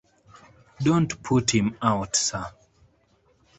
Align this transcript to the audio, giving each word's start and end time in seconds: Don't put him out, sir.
Don't 0.79 1.21
put 1.21 1.53
him 1.53 1.77
out, 1.79 2.15
sir. 2.15 2.47